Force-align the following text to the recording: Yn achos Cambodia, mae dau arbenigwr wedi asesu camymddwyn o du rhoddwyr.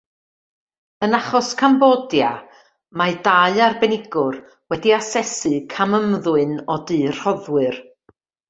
Yn 1.07 1.17
achos 1.17 1.49
Cambodia, 1.59 2.31
mae 3.01 3.13
dau 3.29 3.61
arbenigwr 3.67 4.41
wedi 4.75 4.97
asesu 5.01 5.55
camymddwyn 5.77 6.59
o 6.77 6.83
du 6.93 6.99
rhoddwyr. 7.21 7.83